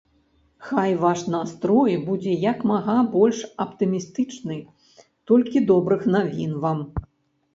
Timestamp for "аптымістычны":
3.65-4.57